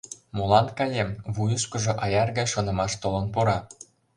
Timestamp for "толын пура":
3.01-3.57